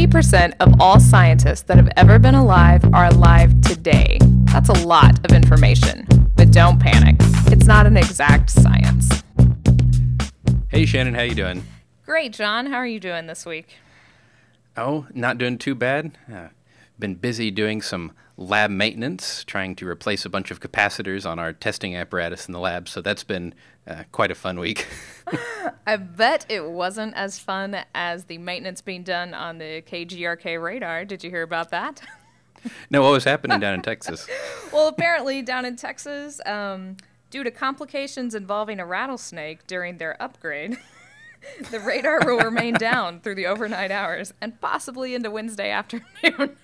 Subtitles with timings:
[0.00, 4.16] 90% of all scientists that have ever been alive are alive today.
[4.44, 6.06] That's a lot of information.
[6.36, 7.16] But don't panic.
[7.52, 9.22] It's not an exact science.
[10.68, 11.64] Hey Shannon, how you doing?
[12.06, 12.64] Great, John.
[12.64, 13.74] How are you doing this week?
[14.74, 16.16] Oh, not doing too bad.
[16.32, 16.48] Uh,
[16.98, 21.52] been busy doing some lab maintenance, trying to replace a bunch of capacitors on our
[21.52, 22.88] testing apparatus in the lab.
[22.88, 23.54] So that's been
[23.86, 24.88] uh, quite a fun week.
[25.86, 31.04] I bet it wasn't as fun as the maintenance being done on the KGRK radar.
[31.04, 32.00] Did you hear about that?
[32.90, 34.26] no, what was happening down in Texas?
[34.72, 36.96] well, apparently down in Texas, um,
[37.28, 40.78] due to complications involving a rattlesnake during their upgrade.
[41.70, 46.56] the radar will remain down through the overnight hours and possibly into Wednesday afternoon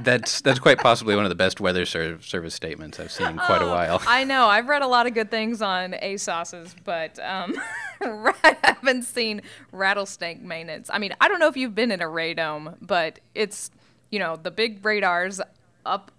[0.00, 3.36] that's that's quite possibly one of the best weather ser- service statements I've seen in
[3.36, 4.02] quite oh, a while.
[4.06, 4.46] I know.
[4.46, 7.60] I've read a lot of good things on ASOS's, but um,
[8.00, 10.88] I haven't seen rattlesnake maintenance.
[10.92, 13.70] I mean, I don't know if you've been in a radome, but it's
[14.10, 15.40] you know the big radars
[15.84, 16.10] up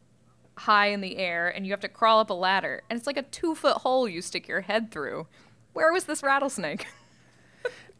[0.56, 3.18] high in the air, and you have to crawl up a ladder, and it's like
[3.18, 5.28] a two foot hole you stick your head through.
[5.74, 6.86] Where was this rattlesnake?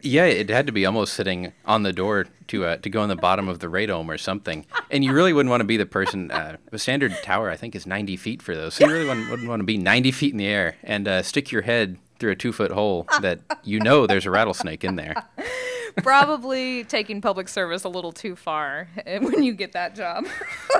[0.04, 3.10] Yeah, it had to be almost sitting on the door to uh, to go in
[3.10, 4.66] the bottom of the radome or something.
[4.92, 6.30] And you really wouldn't want to be the person.
[6.30, 8.76] Uh, a standard tower, I think, is 90 feet for those.
[8.76, 11.24] So you really wouldn't, wouldn't want to be 90 feet in the air and uh,
[11.24, 14.96] stick your head through a two foot hole that you know there's a rattlesnake in
[14.96, 15.16] there.
[15.98, 20.26] Probably taking public service a little too far eh, when you get that job.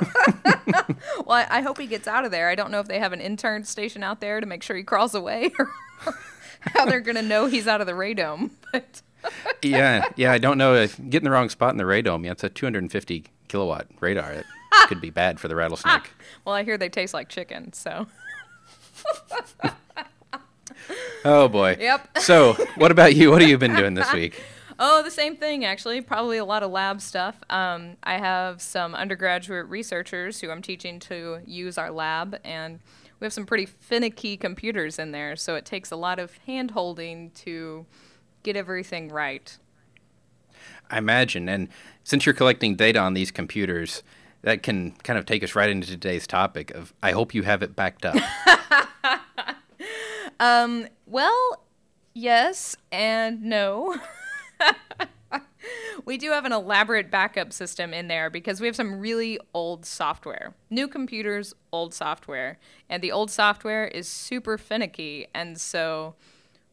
[1.24, 2.48] well, I, I hope he gets out of there.
[2.48, 4.82] I don't know if they have an intern station out there to make sure he
[4.82, 5.70] crawls away or
[6.60, 8.50] how they're going to know he's out of the radome.
[8.72, 9.02] But
[9.62, 10.32] yeah, yeah.
[10.32, 12.24] I don't know if getting the wrong spot in the radome.
[12.24, 14.32] Yeah, it's a 250 kilowatt radar.
[14.32, 14.46] It
[14.88, 16.10] could be bad for the rattlesnake.
[16.44, 18.06] well, I hear they taste like chicken, so.
[21.24, 21.76] oh boy.
[21.78, 22.18] Yep.
[22.18, 23.30] So, what about you?
[23.30, 24.42] What have you been doing this week?
[24.78, 26.00] Oh, the same thing actually.
[26.00, 27.36] Probably a lot of lab stuff.
[27.48, 32.80] Um, I have some undergraduate researchers who I'm teaching to use our lab, and
[33.20, 36.72] we have some pretty finicky computers in there, so it takes a lot of hand
[36.72, 37.86] holding to
[38.44, 39.58] get everything right.
[40.90, 41.48] I imagine.
[41.48, 41.68] And
[42.04, 44.04] since you're collecting data on these computers,
[44.42, 47.62] that can kind of take us right into today's topic of I hope you have
[47.62, 48.16] it backed up.
[50.40, 51.64] um, well,
[52.12, 53.98] yes and no.
[56.04, 59.86] we do have an elaborate backup system in there because we have some really old
[59.86, 60.54] software.
[60.68, 62.58] New computers, old software.
[62.90, 65.26] And the old software is super finicky.
[65.34, 66.16] And so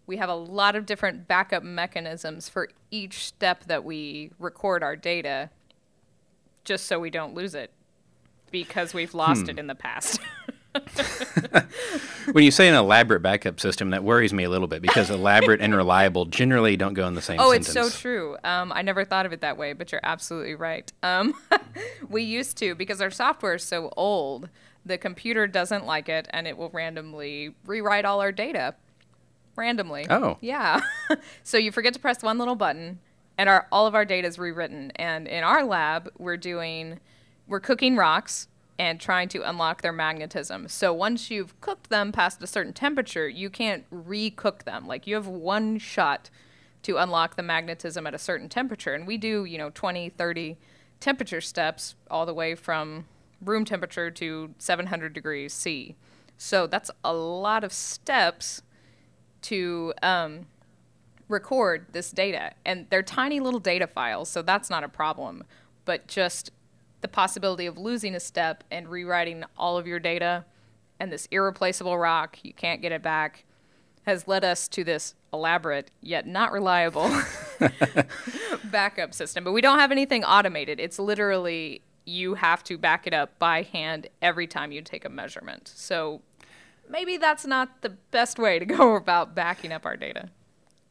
[0.07, 4.95] we have a lot of different backup mechanisms for each step that we record our
[4.95, 5.49] data
[6.63, 7.71] just so we don't lose it
[8.51, 9.51] because we've lost hmm.
[9.51, 10.19] it in the past.
[12.31, 15.61] when you say an elaborate backup system, that worries me a little bit because elaborate
[15.61, 17.75] and reliable generally don't go in the same oh, sentence.
[17.75, 18.37] it's so true.
[18.43, 20.91] Um, I never thought of it that way, but you're absolutely right.
[21.03, 21.33] Um,
[22.09, 24.49] we used to because our software is so old.
[24.85, 28.75] The computer doesn't like it, and it will randomly rewrite all our data
[29.61, 30.07] randomly.
[30.09, 30.37] Oh.
[30.41, 30.81] Yeah.
[31.43, 32.99] so you forget to press one little button
[33.37, 34.91] and our all of our data is rewritten.
[34.95, 36.99] And in our lab, we're doing
[37.47, 40.67] we're cooking rocks and trying to unlock their magnetism.
[40.67, 44.87] So once you've cooked them past a certain temperature, you can't re-cook them.
[44.87, 46.29] Like you have one shot
[46.83, 48.95] to unlock the magnetism at a certain temperature.
[48.95, 50.57] And we do, you know, 20, 30
[50.99, 53.05] temperature steps all the way from
[53.39, 55.95] room temperature to 700 degrees C.
[56.37, 58.63] So that's a lot of steps
[59.43, 60.47] to um,
[61.27, 62.51] record this data.
[62.65, 65.43] And they're tiny little data files, so that's not a problem.
[65.85, 66.51] But just
[67.01, 70.45] the possibility of losing a step and rewriting all of your data
[70.99, 73.43] and this irreplaceable rock, you can't get it back,
[74.03, 77.09] has led us to this elaborate yet not reliable
[78.65, 79.43] backup system.
[79.43, 80.79] But we don't have anything automated.
[80.79, 85.09] It's literally you have to back it up by hand every time you take a
[85.09, 85.71] measurement.
[85.73, 86.21] So
[86.91, 90.29] maybe that's not the best way to go about backing up our data.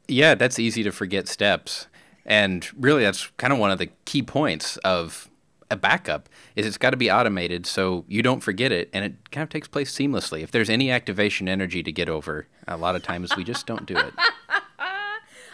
[0.08, 1.86] Yeah, that's easy to forget steps.
[2.26, 5.30] And really that's kind of one of the key points of
[5.70, 9.30] a backup is it's got to be automated so you don't forget it and it
[9.30, 10.42] kind of takes place seamlessly.
[10.42, 13.86] If there's any activation energy to get over, a lot of times we just don't
[13.86, 14.12] do it.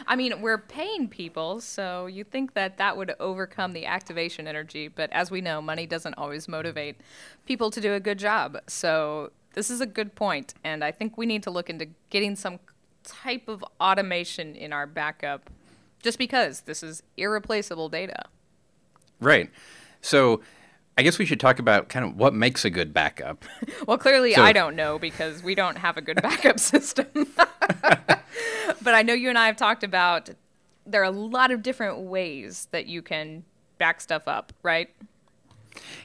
[0.08, 4.86] I mean, we're paying people, so you think that that would overcome the activation energy,
[4.86, 6.96] but as we know, money doesn't always motivate
[7.44, 8.56] people to do a good job.
[8.68, 12.36] So this is a good point, and I think we need to look into getting
[12.36, 12.60] some
[13.02, 15.48] type of automation in our backup
[16.02, 18.26] just because this is irreplaceable data.
[19.18, 19.50] Right.
[20.02, 20.42] So
[20.98, 23.44] I guess we should talk about kind of what makes a good backup.
[23.86, 27.06] well, clearly so, I don't know because we don't have a good backup system.
[27.82, 30.28] but I know you and I have talked about
[30.84, 33.42] there are a lot of different ways that you can
[33.78, 34.90] back stuff up, right?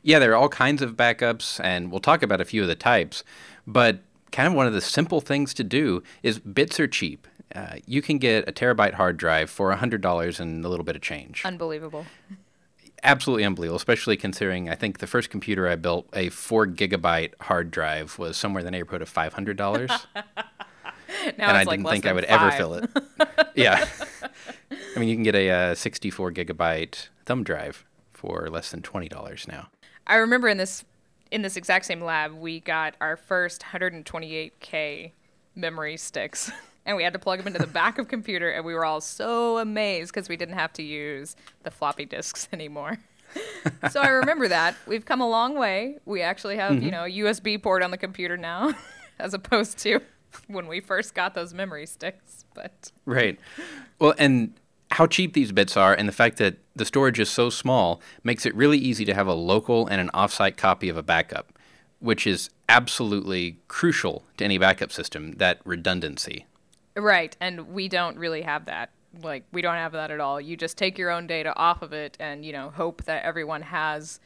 [0.04, 2.76] Yeah, there are all kinds of backups, and we'll talk about a few of the
[2.76, 3.24] types.
[3.68, 4.00] But
[4.32, 7.28] kind of one of the simple things to do is bits are cheap.
[7.54, 11.02] Uh, you can get a terabyte hard drive for $100 and a little bit of
[11.02, 11.44] change.
[11.46, 12.06] Unbelievable.
[13.04, 17.72] Absolutely unbelievable, especially considering I think the first computer I built, a four gigabyte hard
[17.72, 19.58] drive, was somewhere in the neighborhood of $500.
[20.16, 20.24] now
[21.38, 22.90] and I like didn't think I would ever fill it.
[23.56, 23.86] yeah.
[24.96, 29.48] I mean, you can get a uh, 64 gigabyte thumb drive for less than $20
[29.48, 29.70] now.
[30.12, 30.84] I remember in this
[31.32, 35.14] in this exact same lab, we got our first 128k
[35.56, 36.52] memory sticks,
[36.86, 39.00] and we had to plug them into the back of computer, and we were all
[39.00, 42.98] so amazed because we didn't have to use the floppy disks anymore.
[43.90, 46.00] so I remember that we've come a long way.
[46.04, 46.90] We actually have you mm-hmm.
[46.90, 48.74] know a USB port on the computer now,
[49.20, 50.02] as opposed to
[50.48, 52.44] when we first got those memory sticks.
[52.54, 53.40] But Right.
[53.98, 54.60] Well, and
[54.92, 58.46] how cheap these bits are, and the fact that the storage is so small makes
[58.46, 61.58] it really easy to have a local and an offsite copy of a backup,
[62.00, 66.46] which is absolutely crucial to any backup system that redundancy.
[66.96, 68.92] Right, and we don't really have that.
[69.22, 70.40] Like we don't have that at all.
[70.40, 73.62] You just take your own data off of it and, you know, hope that everyone
[73.62, 74.20] has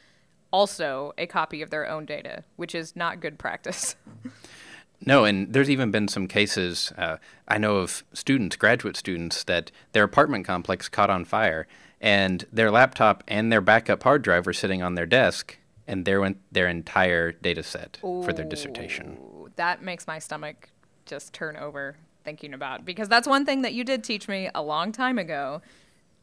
[0.52, 3.96] also a copy of their own data, which is not good practice.
[5.02, 6.92] No, and there's even been some cases.
[6.98, 11.68] Uh, I know of students, graduate students, that their apartment complex caught on fire,
[12.02, 15.58] and their laptop and their backup hard drive were sitting on their desk,
[15.88, 19.18] and there went their entire data set for their dissertation.
[19.56, 20.70] That makes my stomach
[21.06, 24.62] just turn over thinking about because that's one thing that you did teach me a
[24.62, 25.62] long time ago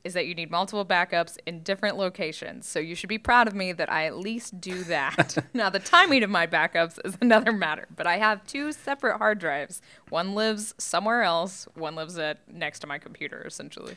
[0.04, 2.66] is that you need multiple backups in different locations.
[2.66, 5.38] So you should be proud of me that I at least do that.
[5.54, 9.38] now the timing of my backups is another matter, but I have two separate hard
[9.38, 9.80] drives.
[10.08, 13.96] One lives somewhere else, one lives at next to my computer essentially.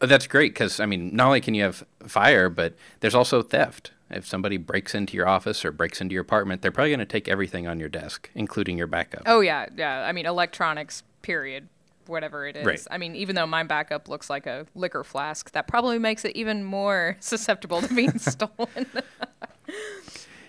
[0.00, 3.42] Oh, That's great because I mean, not only can you have fire, but there's also
[3.42, 3.92] theft.
[4.10, 7.04] If somebody breaks into your office or breaks into your apartment, they're probably going to
[7.04, 9.22] take everything on your desk, including your backup.
[9.26, 10.06] Oh yeah, yeah.
[10.06, 11.68] I mean electronics period.
[12.08, 12.64] Whatever it is.
[12.64, 12.80] Right.
[12.90, 16.34] I mean, even though my backup looks like a liquor flask, that probably makes it
[16.34, 18.86] even more susceptible to being stolen.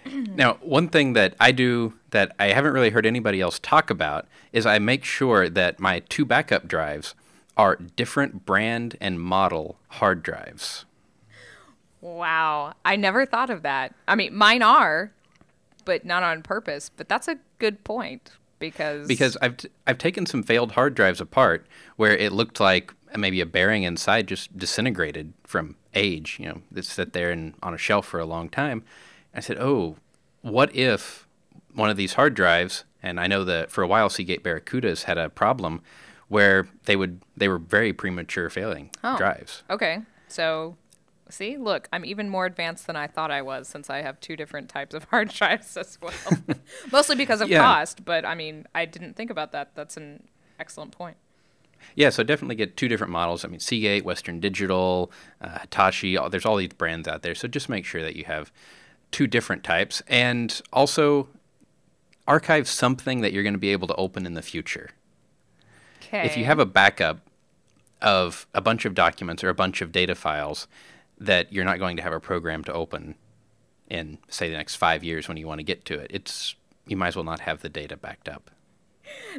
[0.05, 4.27] Now, one thing that I do that I haven't really heard anybody else talk about
[4.53, 7.13] is I make sure that my two backup drives
[7.57, 10.85] are different brand and model hard drives.
[12.01, 12.73] wow.
[12.85, 13.93] I never thought of that.
[14.07, 15.11] I mean, mine are,
[15.83, 16.89] but not on purpose.
[16.89, 21.19] But that's a good point because Because I've, t- I've taken some failed hard drives
[21.21, 21.65] apart
[21.95, 26.85] where it looked like maybe a bearing inside just disintegrated from age, you know, that
[26.85, 28.83] sat there and on a shelf for a long time.
[29.33, 29.95] I said, oh,
[30.41, 31.27] what if
[31.73, 35.17] one of these hard drives, and I know that for a while Seagate Barracudas had
[35.17, 35.81] a problem
[36.27, 39.17] where they would they were very premature failing Oh.
[39.17, 39.63] drives.
[39.69, 40.01] Okay.
[40.27, 40.77] So,
[41.29, 44.35] see, look, I'm even more advanced than I thought I was since I have two
[44.35, 46.13] different types of hard drives as well.
[46.91, 47.59] Mostly because of Yeah.
[47.61, 49.75] cost, but I mean, I didn't think about that.
[49.75, 50.27] That's an
[50.59, 51.17] excellent point.
[51.95, 53.45] Yeah, so definitely get two different models.
[53.45, 55.11] I mean, Seagate, Western Digital,
[55.41, 56.17] uh, Hitachi.
[56.17, 57.33] All, there's all these brands out there.
[57.33, 58.51] So just make sure that you have
[59.11, 61.29] two different types, and also
[62.27, 64.91] archive something that you're going to be able to open in the future.
[66.03, 66.25] Okay.
[66.25, 67.21] If you have a backup
[68.01, 70.67] of a bunch of documents or a bunch of data files
[71.19, 73.15] that you're not going to have a program to open
[73.89, 76.95] in, say, the next five years when you want to get to it, it's you
[76.97, 78.51] might as well not have the data backed up.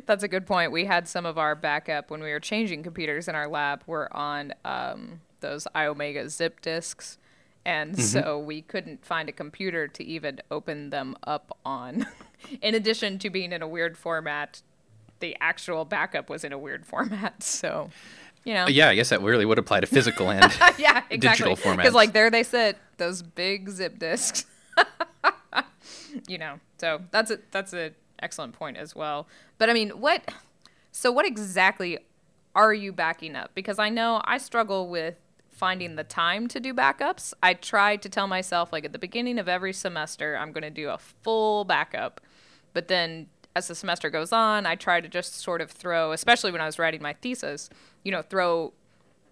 [0.06, 0.72] That's a good point.
[0.72, 4.14] We had some of our backup when we were changing computers in our lab were
[4.16, 7.18] on um, those Iomega zip disks.
[7.64, 8.02] And Mm-hmm.
[8.02, 12.06] so we couldn't find a computer to even open them up on.
[12.62, 14.62] in addition to being in a weird format,
[15.20, 17.42] the actual backup was in a weird format.
[17.42, 17.90] So,
[18.44, 18.64] you know.
[18.64, 20.44] Uh, Yeah, I guess that really would apply to physical and
[20.78, 21.18] yeah, exactly.
[21.18, 21.76] digital formats.
[21.78, 24.46] Because like there they sit, those big zip disks.
[26.28, 29.26] you know, so that's a that's an excellent point as well.
[29.58, 30.22] But I mean, what?
[30.92, 31.98] So what exactly
[32.54, 33.50] are you backing up?
[33.54, 35.14] Because I know I struggle with
[35.50, 37.32] finding the time to do backups.
[37.42, 40.70] I try to tell myself like at the beginning of every semester I'm going to
[40.70, 42.20] do a full backup,
[42.72, 43.26] but then
[43.56, 46.66] as the semester goes on, I try to just sort of throw, especially when I
[46.66, 47.68] was writing my thesis,
[48.04, 48.72] you know, throw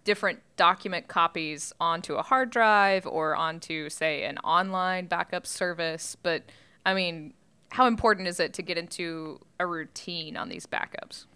[0.04, 6.16] different document copies onto a hard drive or onto, say, an online backup service.
[6.22, 6.44] But
[6.84, 7.34] I mean,
[7.70, 11.26] how important is it to get into a routine on these backups?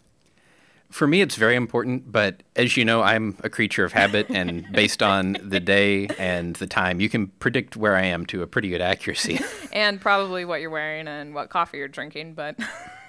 [0.92, 4.70] For me, it's very important, but as you know, I'm a creature of habit, and
[4.72, 8.46] based on the day and the time, you can predict where I am to a
[8.46, 9.40] pretty good accuracy.
[9.72, 12.34] And probably what you're wearing and what coffee you're drinking.
[12.34, 12.58] But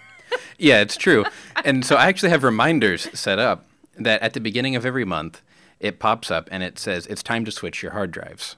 [0.57, 1.25] yeah, it's true.
[1.65, 3.65] And so I actually have reminders set up
[3.97, 5.41] that at the beginning of every month,
[5.81, 8.55] it pops up and it says it's time to switch your hard drives.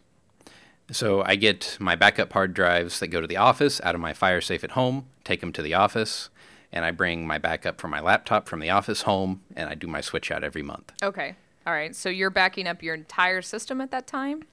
[0.91, 4.13] So I get my backup hard drives that go to the office out of my
[4.13, 6.29] fire safe at home, take them to the office,
[6.75, 9.87] and I bring my backup from my laptop from the office home, and I do
[9.87, 10.91] my switch out every month.
[11.01, 11.35] Okay.
[11.65, 11.95] All right.
[11.95, 14.43] So you're backing up your entire system at that time?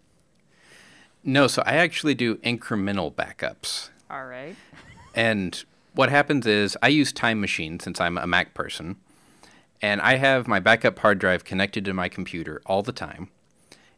[1.25, 3.91] No, so I actually do incremental backups.
[4.09, 4.57] All right.
[5.15, 5.63] And
[5.93, 8.97] what happens is I use Time Machine since I'm a Mac person,
[9.83, 13.29] and I have my backup hard drive connected to my computer all the time.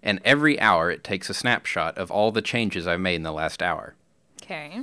[0.03, 3.31] And every hour it takes a snapshot of all the changes I've made in the
[3.31, 3.95] last hour.
[4.43, 4.81] Okay.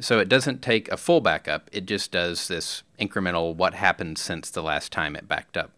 [0.00, 4.50] So it doesn't take a full backup, it just does this incremental what happened since
[4.50, 5.72] the last time it backed up.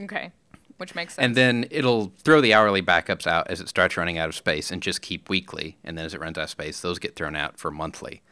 [0.00, 0.30] Okay.
[0.76, 1.24] Which makes sense.
[1.24, 4.70] And then it'll throw the hourly backups out as it starts running out of space
[4.70, 5.76] and just keep weekly.
[5.84, 8.22] And then as it runs out of space, those get thrown out for monthly.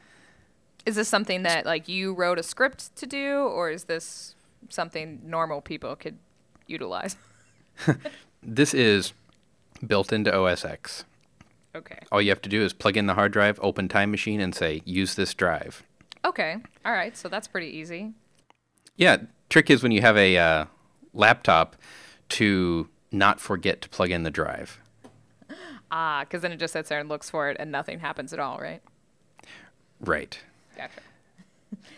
[0.84, 4.34] is this something that like you wrote a script to do or is this
[4.68, 6.18] something normal people could
[6.66, 7.16] utilize?
[8.42, 9.12] This is
[9.86, 11.04] built into OS X.
[11.74, 11.98] Okay.
[12.10, 14.54] All you have to do is plug in the hard drive, open Time Machine, and
[14.54, 15.82] say, use this drive.
[16.24, 16.56] Okay.
[16.84, 17.16] All right.
[17.16, 18.12] So that's pretty easy.
[18.96, 20.64] Yeah, trick is when you have a uh,
[21.14, 21.76] laptop
[22.30, 24.80] to not forget to plug in the drive.
[25.90, 28.38] Ah, because then it just sits there and looks for it and nothing happens at
[28.38, 28.82] all, right?
[30.00, 30.38] Right.
[30.76, 31.00] Gotcha.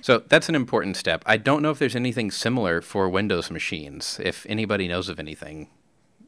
[0.00, 1.23] So that's an important step.
[1.26, 4.21] I don't know if there's anything similar for Windows machines.
[4.23, 5.69] If anybody knows of anything,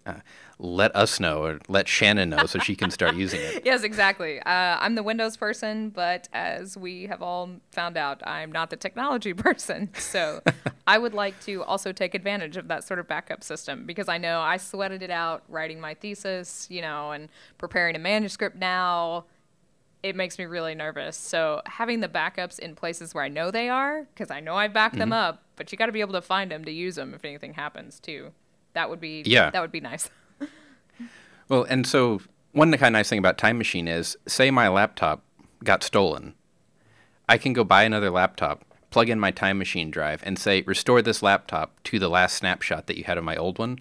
[0.06, 0.14] uh,
[0.58, 3.62] let us know or let Shannon know so she can start using it.
[3.66, 4.38] Yes, exactly.
[4.40, 8.76] Uh, I'm the Windows person, but as we have all found out, I'm not the
[8.76, 9.90] technology person.
[9.98, 10.40] So
[10.86, 14.18] I would like to also take advantage of that sort of backup system because I
[14.18, 19.24] know I sweated it out writing my thesis, you know, and preparing a manuscript now.
[20.02, 21.16] It makes me really nervous.
[21.16, 24.68] So having the backups in places where I know they are, because I know I
[24.68, 27.12] backed them up, but you got to be able to find them to use them
[27.12, 28.30] if anything happens too.
[28.76, 29.48] That would be Yeah.
[29.50, 30.10] That would be nice.
[31.48, 32.20] Well, and so
[32.52, 35.22] one kind of nice thing about Time Machine is, say my laptop
[35.62, 36.34] got stolen,
[37.28, 41.02] I can go buy another laptop, plug in my Time Machine drive, and say, restore
[41.02, 43.78] this laptop to the last snapshot that you had of my old one.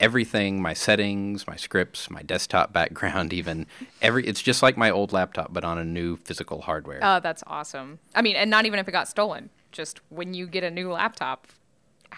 [0.00, 3.66] Everything, my settings, my scripts, my desktop background, even
[4.02, 6.98] every, it's just like my old laptop, but on a new physical hardware.
[7.00, 8.00] Oh, that's awesome.
[8.14, 10.90] I mean, and not even if it got stolen, just when you get a new
[10.90, 11.46] laptop,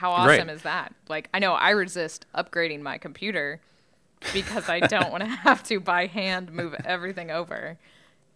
[0.00, 0.50] how awesome Right.
[0.56, 0.94] is that?
[1.08, 3.60] Like, I know I resist upgrading my computer
[4.32, 7.76] because I don't want to have to by hand move everything over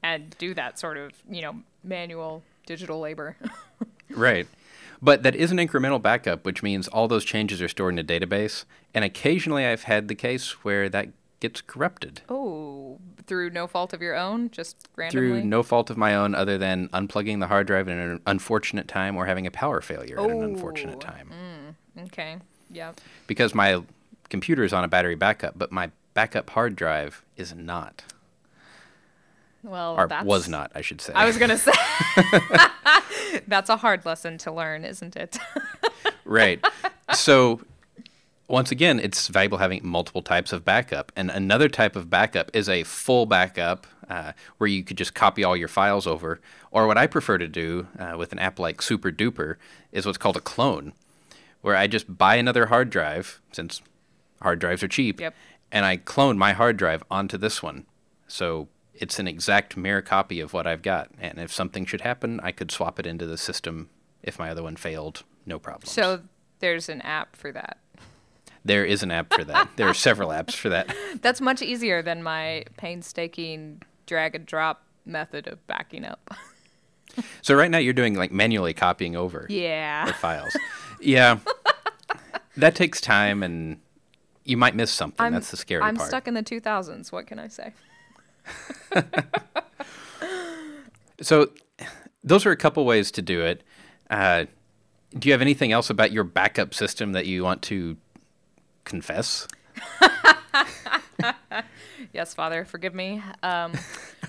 [0.02, 3.37] and do that sort of, you know, manual digital labor.
[4.11, 4.47] Right.
[5.02, 8.04] But that is an incremental backup, which means all those changes are stored in a
[8.04, 8.64] database.
[8.92, 11.09] And occasionally I've had the case where that
[11.40, 12.21] gets corrupted.
[12.28, 15.40] oh, through no fault of your own, just randomly.
[15.40, 18.87] through no fault of my own other than unplugging the hard drive at an unfortunate
[18.87, 21.30] time or having a power failure at an unfortunate Oh, time.
[22.06, 22.37] Okay.
[22.70, 23.00] Yep.
[23.26, 23.82] Because my
[24.28, 28.04] computer is on a battery backup, but my backup hard drive is not.
[29.62, 31.12] Well, Or that's was not, I should say.
[31.14, 31.73] I was gonna say
[33.46, 35.38] that's a hard lesson to learn, isn't it?
[36.25, 36.62] right.
[37.14, 37.61] So
[38.46, 41.12] once again, it's valuable having multiple types of backup.
[41.16, 45.42] And another type of backup is a full backup uh, where you could just copy
[45.42, 46.40] all your files over.
[46.70, 49.56] Or what I prefer to do uh, with an app like SuperDuper
[49.92, 50.92] is what's called a clone,
[51.64, 53.80] where I just buy another hard drive, since
[54.42, 55.35] hard drives are cheap, Yep.
[55.73, 57.87] and I clone my hard drive onto this one.
[58.28, 61.09] So it's an exact mirror copy of what I've got.
[61.18, 63.88] And if something should happen, I could swap it into the system
[64.23, 65.87] if my other one failed, no problem.
[65.87, 66.21] so
[66.59, 67.78] there's an app for that.
[68.62, 69.71] There is an app for that.
[69.76, 70.94] there are several apps for that.
[71.23, 76.28] That's much easier than my painstaking drag and drop method of backing up.
[77.42, 80.12] So right now you're doing like manually copying over the Yeah.
[80.12, 80.54] files.
[81.04, 81.38] Yeah.
[82.56, 83.80] that takes time and
[84.44, 85.32] you might miss something.
[85.32, 85.99] That's the scary part.
[85.99, 87.12] I'm stuck in the 2000s.
[87.12, 87.73] What can I say?
[91.20, 91.50] So
[92.23, 93.62] those are a couple ways to do it.
[94.11, 94.46] Uh,
[95.16, 97.96] do you have anything else about your backup system that you want to
[98.84, 99.46] confess?
[102.12, 103.23] Yes, Father, forgive me.
[103.42, 103.73] Um,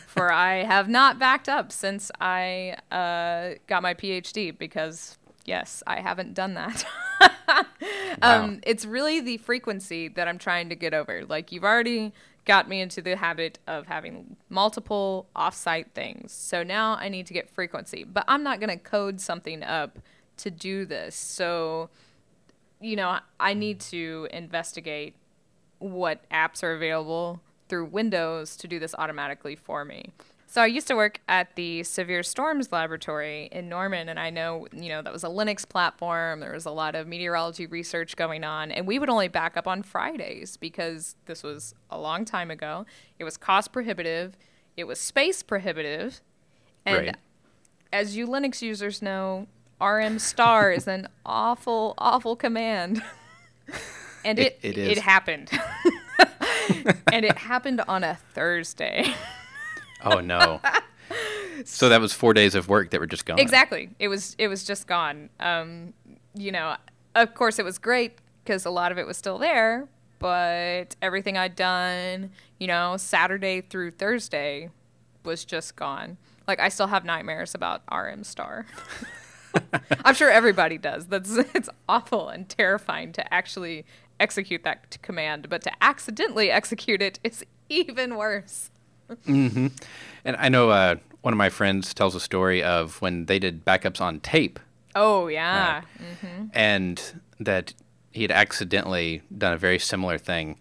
[0.07, 6.01] for I have not backed up since I uh, got my PhD because, yes, I
[6.01, 6.85] haven't done that.
[8.21, 11.25] um, it's really the frequency that I'm trying to get over.
[11.25, 12.13] Like, you've already
[12.45, 16.31] got me into the habit of having multiple offsite things.
[16.31, 18.03] So now I need to get frequency.
[18.03, 19.99] But I'm not going to code something up
[20.37, 21.15] to do this.
[21.15, 21.89] So,
[22.79, 25.15] you know, I need to investigate
[25.79, 30.11] what apps are available through Windows to do this automatically for me.
[30.47, 34.67] So I used to work at the Severe Storms Laboratory in Norman, and I know,
[34.71, 36.39] you know, that was a Linux platform.
[36.39, 39.67] There was a lot of meteorology research going on, and we would only back up
[39.67, 42.85] on Fridays because this was a long time ago.
[43.19, 44.37] It was cost prohibitive,
[44.77, 46.21] it was space prohibitive,
[46.85, 47.17] and Right.
[47.91, 49.47] as you Linux users know,
[49.81, 53.03] RM star is an awful, awful command.
[54.23, 55.49] and it, It- it it happened.
[57.11, 59.13] and it happened on a Thursday.
[60.03, 60.61] Oh no.
[61.65, 63.39] so that was four days of work that were just gone.
[63.39, 63.89] Exactly.
[63.99, 65.29] It was it was just gone.
[65.39, 65.93] Um,
[66.33, 66.75] you know,
[67.15, 69.87] of course it was great because a lot of it was still there,
[70.19, 74.69] but everything I'd done, you know, Saturday through Thursday
[75.23, 76.17] was just gone.
[76.47, 78.65] Like I still have nightmares about RM star.
[80.05, 81.07] I'm sure everybody does.
[81.07, 83.85] That's it's awful and terrifying to actually
[84.19, 88.69] execute that command, but to accidentally execute it is even worse.
[89.27, 89.71] And
[90.25, 94.01] I know uh, one of my friends tells a story of when they did backups
[94.01, 94.59] on tape
[94.95, 95.81] Oh yeah.
[96.53, 97.01] and
[97.39, 97.73] that
[98.11, 100.57] he had accidentally done a very similar thing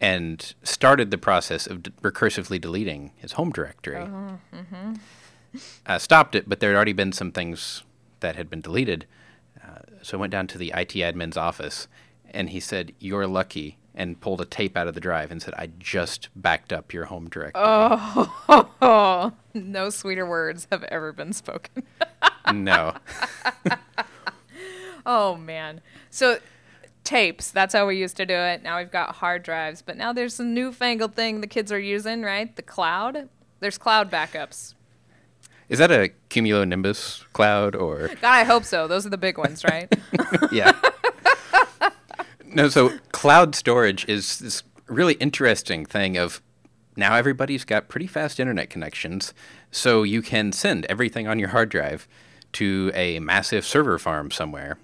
[0.00, 4.06] and started the process of d- recursively deleting his home directory.
[5.86, 7.82] Uh, stopped it, but there had already been some things
[8.20, 9.06] that had been deleted.
[9.62, 11.88] Uh, so I went down to the IT admin's office
[12.30, 13.78] and he said, You're lucky.
[13.98, 17.06] And pulled a tape out of the drive and said, I just backed up your
[17.06, 17.62] home directory.
[17.64, 21.82] Oh, no sweeter words have ever been spoken.
[22.52, 22.94] no.
[25.06, 25.80] Oh man.
[26.10, 26.40] So
[27.04, 28.62] tapes, that's how we used to do it.
[28.64, 32.22] Now we've got hard drives, but now there's a newfangled thing the kids are using,
[32.22, 32.54] right?
[32.56, 33.28] The cloud.
[33.60, 34.74] There's cloud backups.
[35.68, 38.88] Is that a cumulonimbus cloud or God, I hope so.
[38.88, 39.92] Those are the big ones, right?
[40.52, 40.72] yeah.
[42.56, 46.40] No, so cloud storage is this really interesting thing of
[46.96, 49.34] now everybody's got pretty fast internet connections,
[49.70, 52.08] so you can send everything on your hard drive
[52.52, 54.78] to a massive server farm somewhere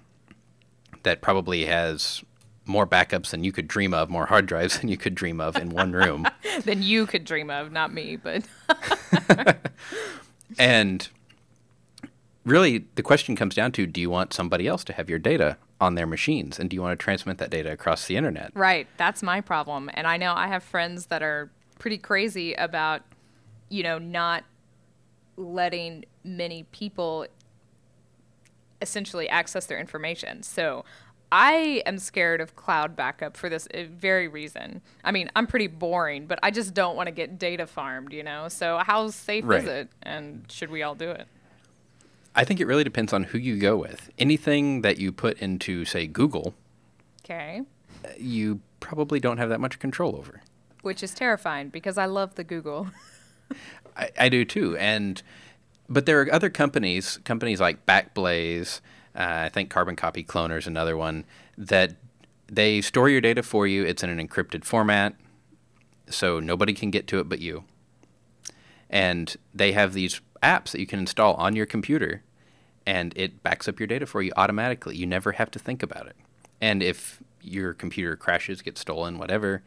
[1.01, 2.23] that probably has
[2.65, 5.57] more backups than you could dream of, more hard drives than you could dream of
[5.57, 6.27] in one room.
[6.65, 8.43] than you could dream of, not me, but
[10.59, 11.09] And
[12.45, 15.57] really, the question comes down to do you want somebody else to have your data
[15.83, 16.59] on their machines?
[16.59, 18.51] And do you want to transmit that data across the internet?
[18.55, 18.87] Right.
[18.97, 19.89] That's my problem.
[19.93, 23.01] And I know I have friends that are pretty crazy about,
[23.69, 24.43] you know, not
[25.37, 27.27] letting many people
[28.81, 30.43] essentially access their information.
[30.43, 30.85] So
[31.31, 34.81] I am scared of cloud backup for this uh, very reason.
[35.03, 38.23] I mean, I'm pretty boring, but I just don't want to get data farmed, you
[38.23, 38.49] know?
[38.49, 39.63] So how safe Right.
[39.63, 39.89] is it?
[40.03, 41.27] And should we all do it?
[42.35, 44.09] I think it really depends on who you go with.
[44.17, 46.53] Anything that you put into, say, Google,
[47.23, 47.61] Okay.
[48.17, 50.41] you probably don't have that much control over.
[50.81, 52.89] Which is terrifying because I love the Google.
[53.97, 54.75] I, I do too.
[54.77, 55.21] And
[55.87, 58.79] but there are other companies, companies like Backblaze,
[59.15, 61.25] uh, I think Carbon Copy Cloner is another one
[61.57, 61.95] that
[62.47, 63.83] they store your data for you.
[63.85, 65.13] It's in an encrypted format,
[66.09, 67.63] so nobody can get to it but you.
[68.89, 72.23] And they have these apps that you can install on your computer,
[72.85, 74.95] and it backs up your data for you automatically.
[74.95, 76.15] You never have to think about it.
[76.61, 79.63] And if your computer crashes, gets stolen, whatever,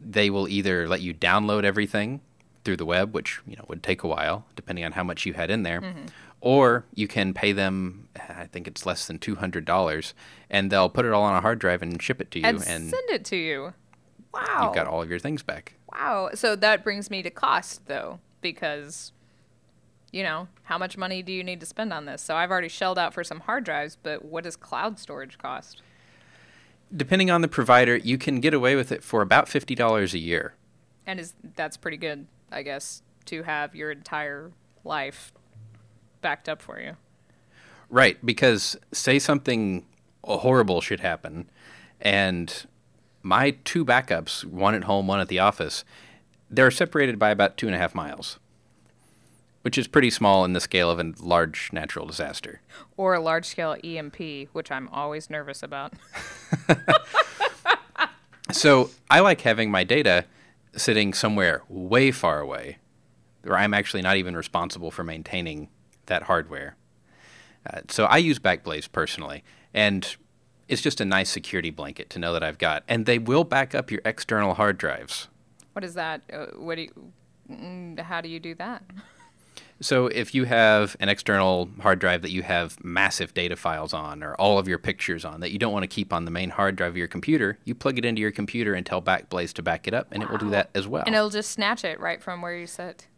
[0.00, 2.20] they will either let you download everything
[2.64, 5.32] through the web, which you know would take a while, depending on how much you
[5.34, 6.06] had in there, mm-hmm.
[6.40, 8.08] or you can pay them.
[8.16, 10.14] I think it's less than two hundred dollars,
[10.48, 12.56] and they'll put it all on a hard drive and ship it to you, and
[12.66, 13.74] and send it to you.
[14.32, 14.64] Wow.
[14.64, 15.74] you've got all of your things back.
[15.92, 16.30] Wow.
[16.34, 19.12] So that brings me to cost, though, because,
[20.12, 22.22] you know, how much money do you need to spend on this?
[22.22, 25.82] So I've already shelled out for some hard drives, but what does cloud storage cost?
[26.94, 30.18] Depending on the provider, you can get away with it for about fifty dollars a
[30.18, 30.54] year.
[31.06, 34.52] And is that's pretty good, I guess, to have your entire
[34.84, 35.32] life
[36.20, 36.96] backed up for you.
[37.88, 39.86] Right, because say something
[40.22, 41.50] horrible should happen,
[42.00, 42.66] and
[43.22, 45.84] my two backups, one at home, one at the office,
[46.50, 48.38] they're separated by about two and a half miles,
[49.62, 52.60] which is pretty small in the scale of a large natural disaster.
[52.96, 55.94] Or a large scale EMP, which I'm always nervous about.
[58.52, 60.26] So I like having my data
[60.76, 62.78] sitting somewhere way far away,
[63.42, 65.68] where I'm actually not even responsible for maintaining
[66.06, 66.76] that hardware.
[67.68, 70.16] Uh, so I use Backblaze personally, and
[70.68, 72.82] it's just a nice security blanket to know that I've got.
[72.88, 75.28] And they will back up your external hard drives.
[75.72, 76.22] What is that?
[76.32, 77.12] Uh, what do you,
[77.50, 78.82] mm, how do you do that?
[79.82, 84.22] So if you have an external hard drive that you have massive data files on
[84.22, 86.50] or all of your pictures on that you don't want to keep on the main
[86.50, 89.62] hard drive of your computer, you plug it into your computer and tell Backblaze to
[89.62, 91.02] back it up, and it will do that as well.
[91.04, 93.08] And it'll just snatch it right from where you sit.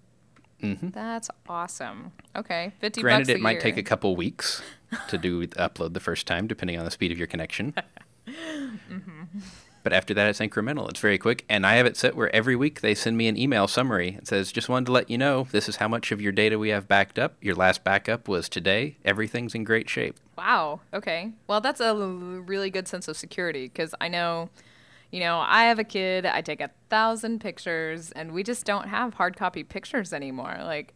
[0.62, 0.90] Mm-hmm.
[0.90, 2.12] That's awesome.
[2.34, 3.60] Okay, fifty Granted, bucks a it might year.
[3.60, 4.62] take a couple weeks
[5.08, 7.74] to do the upload the first time, depending on the speed of your connection.
[8.26, 9.40] Mm-hmm.
[9.84, 10.88] But after that, it's incremental.
[10.88, 13.36] It's very quick, and I have it set where every week they send me an
[13.36, 14.16] email summary.
[14.16, 16.58] It says, "Just wanted to let you know this is how much of your data
[16.58, 17.36] we have backed up.
[17.42, 18.96] Your last backup was today.
[19.04, 20.80] Everything's in great shape." Wow.
[20.92, 21.32] Okay.
[21.46, 24.48] Well, that's a really good sense of security because I know,
[25.12, 26.24] you know, I have a kid.
[26.24, 30.56] I take a thousand pictures, and we just don't have hard copy pictures anymore.
[30.62, 30.94] Like,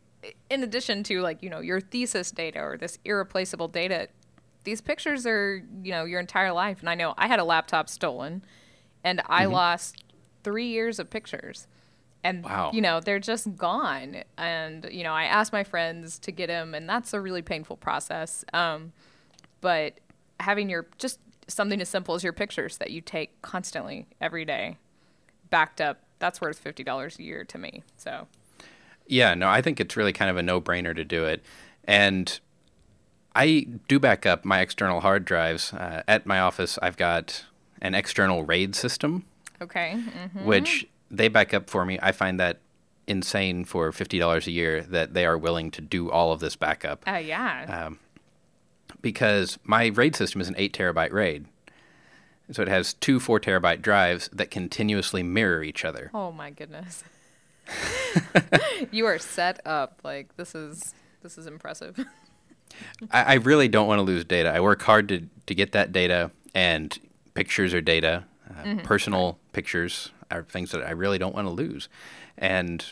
[0.48, 4.09] in addition to like you know your thesis data or this irreplaceable data,
[4.64, 6.81] these pictures are you know your entire life.
[6.81, 8.42] And I know I had a laptop stolen,
[9.05, 10.03] and I lost
[10.45, 11.67] three years of pictures.
[12.25, 12.71] And Wow.
[12.75, 16.75] you know they're just gone, and you know I asked my friends to get them,
[16.75, 18.45] and that's a really painful process.
[18.53, 18.93] Um,
[19.61, 20.01] but
[20.41, 24.77] having your just something as simple as your pictures that you take constantly every day
[25.49, 28.27] backed up that's worth $50 a year to me so
[29.07, 31.43] Yeah, no, I think it's really kind of a no-brainer to do it,
[31.85, 32.39] and
[33.35, 36.79] I do back up my external hard drives uh, at my office.
[36.83, 37.47] I've got
[37.81, 39.25] an external RAID system,
[39.61, 40.45] okay mm.
[40.45, 41.99] which they back up for me.
[42.03, 42.59] I find that
[43.07, 46.57] insane for fifty dollars a year that they are willing to do all of this
[46.57, 47.99] backup uh, yeah Um,
[49.01, 51.47] because my RAID system is an eight terabyte RAID,
[52.51, 56.11] so it has two four terabyte drives that continuously mirror each other.
[56.12, 57.05] oh my goodness
[58.91, 61.99] you are set up like this is this is impressive
[63.11, 64.51] I, I really don't want to lose data.
[64.51, 66.97] I work hard to, to get that data, and
[67.38, 68.24] pictures or data.
[68.51, 71.88] Uh, Personal pictures are things that I really don't want to lose.
[72.37, 72.85] And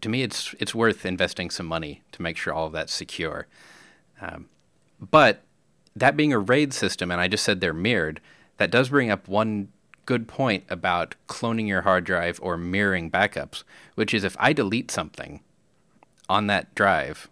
[0.00, 3.46] to me, it's it's worth investing some money to make sure all of that's secure.
[4.20, 4.48] Um,
[4.98, 5.42] but
[5.94, 8.20] that being a RAID system, and I just said they're mirrored,
[8.56, 9.68] that does bring up one
[10.06, 13.62] good point about cloning your hard drive or mirroring backups,
[13.94, 15.40] which is if I delete something
[16.28, 17.28] on that drive,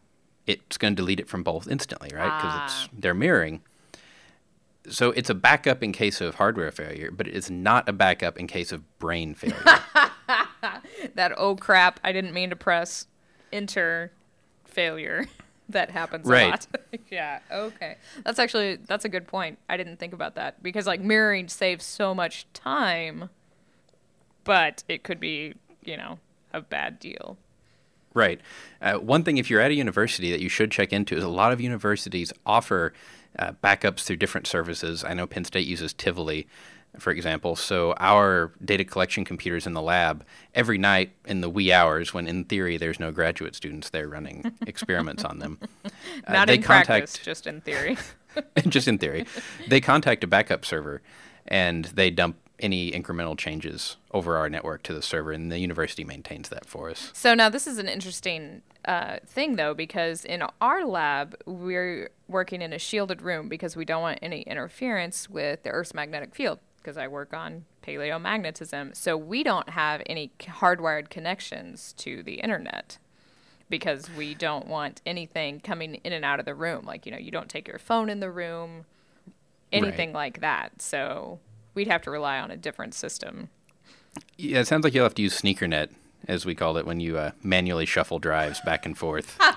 [0.46, 2.36] it's going to delete it from both instantly, right?
[2.38, 3.62] Because it's they're mirroring.
[4.90, 8.38] So it's a backup in case of hardware failure, but it is not a backup
[8.38, 9.56] in case of brain failure.
[11.14, 13.06] that oh crap i didn't mean to press
[13.52, 14.12] enter
[14.64, 15.26] failure.
[15.70, 16.66] That happens a lot.
[17.10, 17.96] Yeah okay.
[18.24, 19.58] That's actually that's a good point.
[19.68, 23.28] I didn't think about that because like mirroring saves so much time
[24.44, 25.52] but it could be
[25.84, 26.18] you know
[26.54, 27.36] a bad deal.
[28.14, 28.40] Right.
[28.80, 31.28] Uh, one thing, if you're at a university that you should check into, is a
[31.28, 32.92] lot of universities offer
[33.38, 35.04] uh, backups through different services.
[35.04, 36.46] I know Penn State uses Tivoli,
[36.98, 37.56] for example.
[37.56, 42.26] So our data collection computers in the lab, every night in the wee hours, when
[42.26, 46.62] in theory there's no graduate students there running experiments on them, uh, not they in
[46.62, 47.96] practice just in theory
[48.68, 49.26] just in theory,
[49.68, 51.02] they contact a backup server
[51.46, 56.04] and they dump any incremental changes over our network to the server, and the university
[56.04, 57.10] maintains that for us.
[57.14, 62.62] So now this is an interesting uh, thing, though, because in our lab we're working
[62.62, 66.58] in a shielded room because we don't want any interference with the Earth's magnetic field.
[66.78, 72.98] Because I work on paleomagnetism, so we don't have any hardwired connections to the internet
[73.68, 76.86] because we don't want anything coming in and out of the room.
[76.86, 78.86] Like you know, you don't take your phone in the room,
[79.72, 80.80] anything like that.
[80.80, 81.40] So
[81.78, 83.50] we'd have to rely on a different system.
[84.36, 85.90] Yeah, it sounds like you'll have to use SneakerNet,
[86.26, 89.38] as we called it, when you uh, manually shuffle drives back and forth.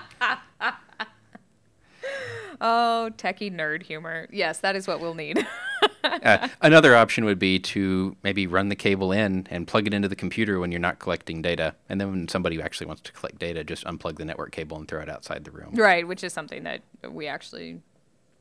[2.64, 4.28] Oh, techie nerd humor.
[4.30, 5.44] Yes, that is what we'll need.
[6.04, 10.06] uh, another option would be to maybe run the cable in and plug it into
[10.06, 11.74] the computer when you're not collecting data.
[11.88, 14.86] And then when somebody actually wants to collect data, just unplug the network cable and
[14.86, 15.74] throw it outside the room.
[15.74, 17.80] right, which is something that we actually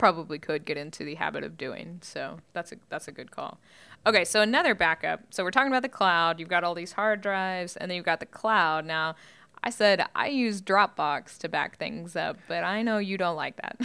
[0.01, 1.99] probably could get into the habit of doing.
[2.01, 3.59] So that's a that's a good call.
[4.05, 5.21] Okay, so another backup.
[5.29, 6.39] So we're talking about the cloud.
[6.39, 8.83] You've got all these hard drives, and then you've got the cloud.
[8.85, 9.15] Now,
[9.63, 13.55] I said I use Dropbox to back things up, but I know you don't like
[13.57, 13.79] that.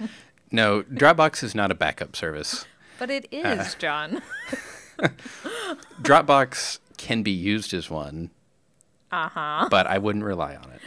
[0.52, 2.64] No, Dropbox is not a backup service.
[2.98, 4.20] but it is, John.
[6.02, 8.30] Dropbox can be used as one,
[9.12, 9.68] Uh huh.
[9.70, 10.80] but I wouldn't rely on it.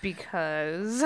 [0.00, 1.04] Because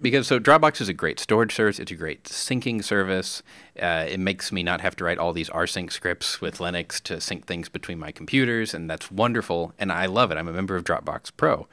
[0.00, 1.78] Because so Dropbox is a great storage service.
[1.78, 3.42] It's a great syncing service.
[3.80, 7.20] Uh, it makes me not have to write all these rsync scripts with Linux to
[7.20, 9.72] sync things between my computers, and that's wonderful.
[9.78, 10.36] And I love it.
[10.36, 11.66] I'm a member of Dropbox Pro.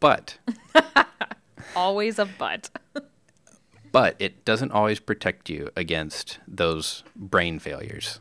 [0.00, 0.38] But
[1.76, 2.68] always a but.
[3.92, 8.20] but it doesn't always protect you against those brain failures.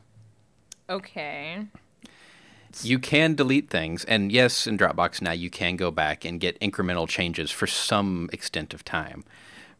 [0.90, 1.68] Okay.
[2.84, 6.60] You can delete things, and yes, in Dropbox now you can go back and get
[6.60, 9.24] incremental changes for some extent of time.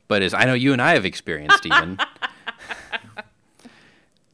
[0.08, 2.00] But as I know you and I have experienced, even,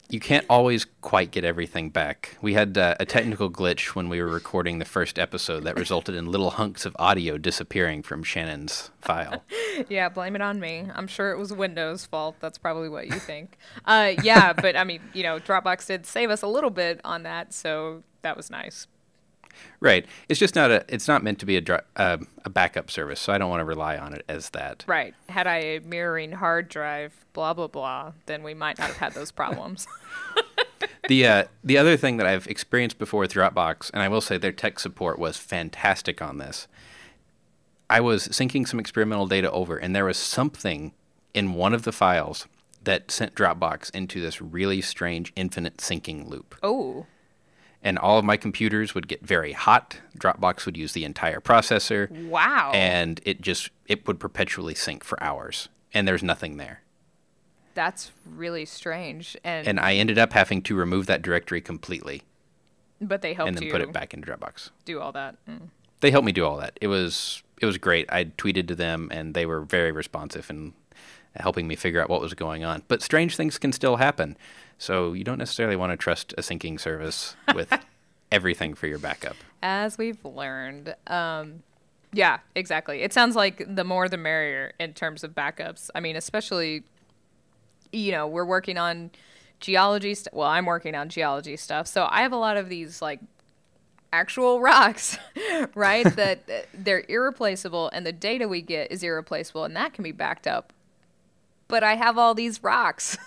[0.08, 2.36] you can't always quite get everything back.
[2.40, 6.14] We had uh, a technical glitch when we were recording the first episode that resulted
[6.14, 9.44] in little hunks of audio disappearing from Shannon's file.
[9.88, 10.88] yeah, blame it on me.
[10.94, 12.36] I'm sure it was Windows' fault.
[12.40, 13.58] That's probably what you think.
[13.84, 17.24] uh, yeah, but I mean, you know, Dropbox did save us a little bit on
[17.24, 18.88] that, so that was nice.
[19.80, 20.04] Right.
[20.28, 20.84] It's just not a.
[20.88, 23.60] It's not meant to be a dri- uh, a backup service, so I don't want
[23.60, 24.84] to rely on it as that.
[24.86, 25.14] Right.
[25.28, 29.12] Had I a mirroring hard drive, blah blah blah, then we might not have had
[29.14, 29.86] those problems.
[31.08, 34.36] the uh, the other thing that I've experienced before with Dropbox, and I will say
[34.36, 36.66] their tech support was fantastic on this.
[37.88, 40.92] I was syncing some experimental data over, and there was something
[41.32, 42.46] in one of the files
[42.82, 46.56] that sent Dropbox into this really strange infinite syncing loop.
[46.62, 47.06] Oh
[47.86, 49.98] and all of my computers would get very hot.
[50.18, 52.10] Dropbox would use the entire processor.
[52.28, 52.72] Wow.
[52.74, 56.82] And it just it would perpetually sync for hours and there's nothing there.
[57.74, 59.36] That's really strange.
[59.44, 62.22] And And I ended up having to remove that directory completely.
[63.00, 64.70] But they helped and then put it back in Dropbox.
[64.84, 65.36] Do all that.
[65.48, 65.68] Mm.
[66.00, 66.76] They helped me do all that.
[66.80, 68.12] It was it was great.
[68.12, 70.72] I tweeted to them and they were very responsive and
[71.36, 72.82] helping me figure out what was going on.
[72.88, 74.36] But strange things can still happen.
[74.78, 77.72] So you don't necessarily want to trust a syncing service with
[78.32, 79.36] everything for your backup.
[79.62, 80.94] As we've learned.
[81.06, 81.62] Um,
[82.12, 83.02] yeah, exactly.
[83.02, 85.90] It sounds like the more the merrier in terms of backups.
[85.94, 86.82] I mean, especially,
[87.92, 89.10] you know, we're working on
[89.60, 90.14] geology.
[90.14, 91.86] St- well, I'm working on geology stuff.
[91.86, 93.20] So I have a lot of these like
[94.12, 95.18] actual rocks,
[95.74, 96.04] right?
[96.16, 100.46] that they're irreplaceable and the data we get is irreplaceable and that can be backed
[100.46, 100.72] up.
[101.68, 103.18] But I have all these rocks.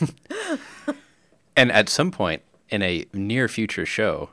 [1.56, 4.30] and at some point in a near future show,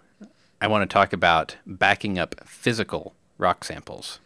[0.62, 4.20] I want to talk about backing up physical rock samples.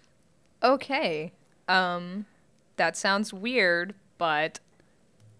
[0.63, 1.31] Okay.
[1.67, 2.25] Um,
[2.77, 4.59] that sounds weird, but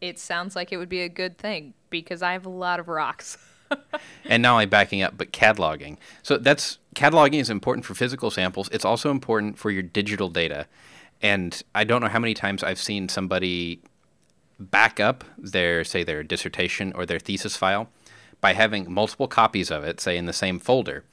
[0.02, 2.88] it sounds like it would be a good thing because I have a lot of
[2.88, 3.38] rocks.
[4.26, 5.98] and not only backing up, but cataloging.
[6.24, 8.70] So that's cataloging is important for physical samples.
[8.72, 10.68] It's also important for your digital data.
[11.22, 13.82] And I don't know how many times I've seen somebody
[14.60, 17.89] back up their, say, their dissertation or their thesis file
[18.41, 21.04] by having multiple copies of it, say, in the same folder.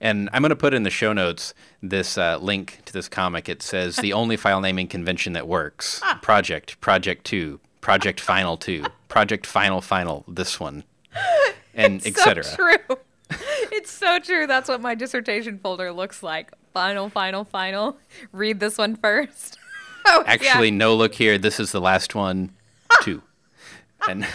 [0.00, 3.48] And I'm going to put in the show notes this uh, link to this comic.
[3.48, 6.18] It says the only file naming convention that works ah.
[6.20, 10.82] project, project two, project final two, project final final, this one,
[11.74, 12.44] and etc.
[12.44, 12.96] So true.
[13.74, 14.46] It's so true.
[14.46, 16.52] That's what my dissertation folder looks like.
[16.74, 17.96] Final, final, final.
[18.30, 19.58] Read this one first.
[20.06, 20.76] oh, Actually, yeah.
[20.76, 21.38] no, look here.
[21.38, 22.50] This is the last one
[23.02, 23.22] two.
[24.08, 24.26] And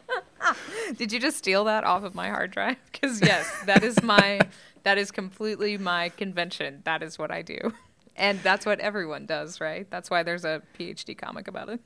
[0.96, 2.76] did you just steal that off of my hard drive?
[2.90, 4.40] Because yes, that is my
[4.82, 6.82] that is completely my convention.
[6.84, 7.72] That is what I do,
[8.16, 9.88] and that's what everyone does, right?
[9.90, 11.80] That's why there's a PhD comic about it.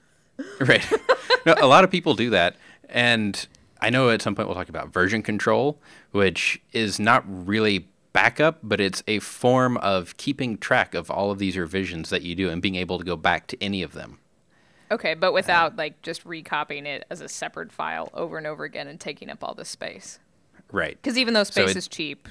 [0.60, 0.86] Right.
[1.46, 2.56] No, a lot of people do that,
[2.88, 3.46] and
[3.80, 5.78] I know at some point we'll talk about version control,
[6.10, 11.38] which is not really backup, but it's a form of keeping track of all of
[11.38, 14.18] these revisions that you do and being able to go back to any of them.
[14.90, 18.64] Okay, but without um, like just recopying it as a separate file over and over
[18.64, 20.18] again and taking up all the space.
[20.70, 20.98] Right.
[21.00, 22.28] Because even though space so it, is cheap,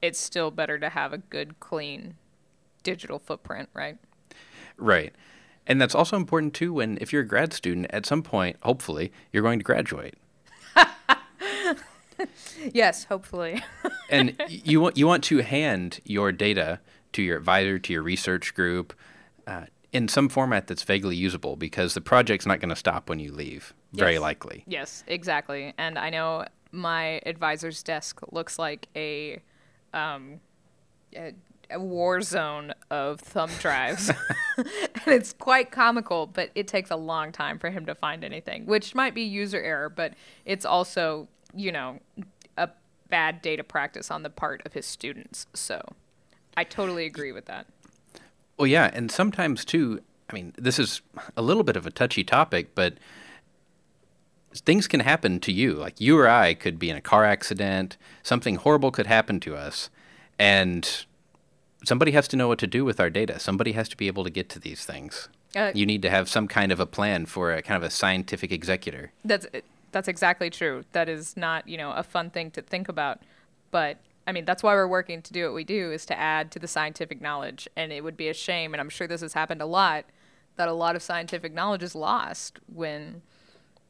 [0.00, 2.14] it's still better to have a good, clean
[2.82, 3.98] digital footprint, right?
[4.76, 5.12] Right.
[5.66, 9.12] And that's also important too when if you're a grad student, at some point, hopefully,
[9.32, 10.14] you're going to graduate.
[12.72, 13.62] yes, hopefully.
[14.10, 16.80] and you want you want to hand your data
[17.12, 18.92] to your advisor, to your research group,
[19.46, 23.18] uh, in some format that's vaguely usable because the project's not going to stop when
[23.18, 24.64] you leave, very likely.
[24.66, 25.74] Yes, exactly.
[25.76, 29.40] And I know my advisor's desk looks like a,
[29.92, 30.40] um,
[31.14, 31.34] a,
[31.70, 34.10] a war zone of thumb drives.
[34.56, 34.66] and
[35.06, 38.94] it's quite comical, but it takes a long time for him to find anything, which
[38.94, 40.14] might be user error, but
[40.46, 42.00] it's also, you know,
[42.56, 42.70] a
[43.10, 45.46] bad data practice on the part of his students.
[45.52, 45.82] So
[46.56, 47.66] I totally agree with that.
[48.58, 50.02] Well, yeah, and sometimes too.
[50.30, 51.02] I mean, this is
[51.36, 52.94] a little bit of a touchy topic, but
[54.54, 55.74] things can happen to you.
[55.74, 59.56] Like you or I could be in a car accident, something horrible could happen to
[59.56, 59.90] us,
[60.38, 61.04] and
[61.84, 63.38] somebody has to know what to do with our data.
[63.38, 65.28] Somebody has to be able to get to these things.
[65.54, 67.90] Uh, you need to have some kind of a plan for a kind of a
[67.90, 69.12] scientific executor.
[69.24, 69.46] That's
[69.90, 70.84] that's exactly true.
[70.92, 73.20] That is not, you know, a fun thing to think about,
[73.70, 76.50] but I mean, that's why we're working to do what we do is to add
[76.52, 77.68] to the scientific knowledge.
[77.76, 80.04] And it would be a shame, and I'm sure this has happened a lot,
[80.56, 83.22] that a lot of scientific knowledge is lost when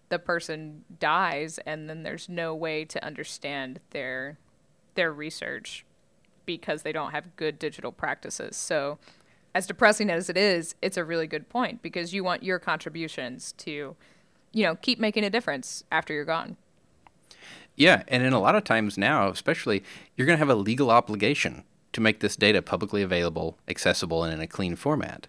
[0.08, 4.38] the person dies and then there's no way to understand their
[4.94, 5.86] their research
[6.44, 8.54] because they don't have good digital practices.
[8.54, 8.98] So
[9.54, 13.52] as depressing as it is, it's a really good point because you want your contributions
[13.52, 13.96] to
[14.52, 16.56] you know, keep making a difference after you're gone.
[17.76, 19.82] Yeah, and in a lot of times now, especially,
[20.16, 24.32] you're going to have a legal obligation to make this data publicly available, accessible, and
[24.32, 25.26] in a clean format.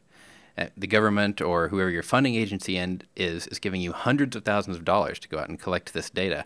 [0.57, 4.45] Uh, the government or whoever your funding agency end is is giving you hundreds of
[4.45, 6.45] thousands of dollars to go out and collect this data,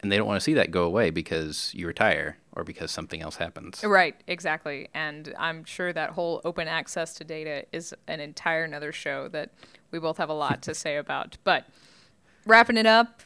[0.00, 3.22] and they don't want to see that go away because you retire or because something
[3.22, 3.82] else happens.
[3.82, 4.88] Right, exactly.
[4.92, 9.50] And I'm sure that whole open access to data is an entire another show that
[9.92, 11.38] we both have a lot to say about.
[11.42, 11.66] But
[12.44, 13.22] wrapping it up,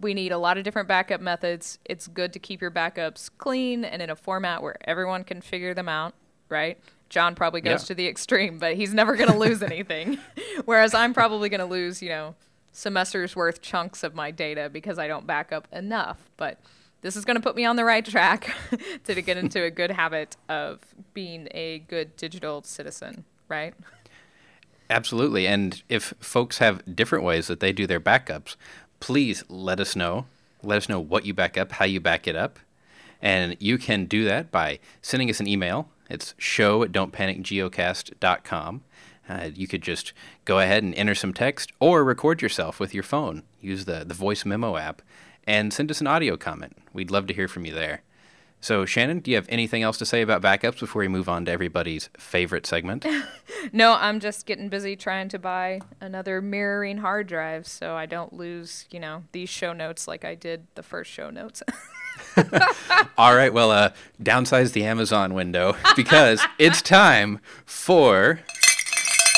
[0.00, 1.78] we need a lot of different backup methods.
[1.84, 5.74] It's good to keep your backups clean and in a format where everyone can figure
[5.74, 6.14] them out,
[6.48, 6.78] right?
[7.08, 7.86] John probably goes Yeah.
[7.88, 10.18] to the extreme, but he's never going to lose anything.
[10.66, 12.34] Whereas I'm probably going to lose, you know,
[12.72, 16.18] semesters worth chunks of my data because I don't back up enough.
[16.36, 16.60] But
[17.00, 18.54] this is going to put me on the right track
[19.04, 20.80] to get into a good habit of
[21.14, 23.72] being a good digital citizen, right?
[24.90, 25.46] Absolutely.
[25.46, 28.56] And if folks have different ways that they do their backups,
[29.00, 30.26] please let us know.
[30.62, 32.58] Let us know what you back up, how you back it up.
[33.20, 35.88] And you can do that by sending us an email.
[36.08, 38.82] It's show at don'tpanicgeocast.com.
[39.28, 40.12] Uh, you could just
[40.44, 43.42] go ahead and enter some text or record yourself with your phone.
[43.60, 45.02] Use the, the voice memo app
[45.46, 46.76] and send us an audio comment.
[46.92, 48.02] We'd love to hear from you there.
[48.60, 51.44] So, Shannon, do you have anything else to say about backups before we move on
[51.44, 53.06] to everybody's favorite segment?
[53.72, 58.32] No, I'm just getting busy trying to buy another mirroring hard drive so I don't
[58.32, 61.62] lose, you know, these show notes like I did the first show notes.
[63.18, 63.90] All right, well, uh,
[64.22, 68.38] downsize the Amazon window because it's time for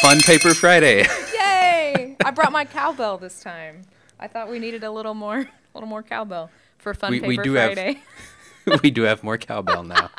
[0.03, 1.07] Fun Paper Friday.
[1.35, 2.17] Yay!
[2.23, 3.83] I brought my cowbell this time.
[4.21, 7.29] I thought we needed a little more, a little more cowbell for Fun We- Paper
[7.29, 8.01] we do have- Friday.
[8.83, 10.11] we do have more cowbell now.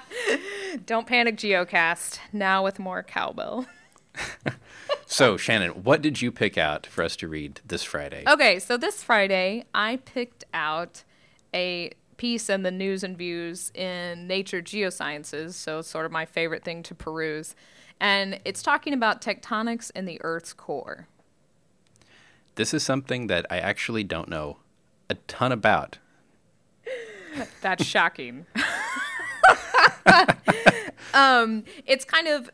[0.86, 2.18] Don't panic, Geocast.
[2.32, 3.66] Now with more cowbell.
[5.12, 8.22] So, Shannon, what did you pick out for us to read this Friday?
[8.28, 11.02] Okay, so this Friday I picked out
[11.52, 16.24] a piece in the news and views in Nature Geosciences, so it's sort of my
[16.24, 17.56] favorite thing to peruse.
[17.98, 21.08] And it's talking about tectonics in the Earth's core.
[22.54, 24.58] This is something that I actually don't know
[25.10, 25.98] a ton about.
[27.60, 28.46] That's shocking.
[31.14, 32.50] um, it's kind of